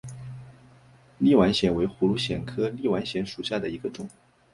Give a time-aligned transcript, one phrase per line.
[1.19, 4.09] 立碗藓为葫芦藓科立碗藓属下的一个种。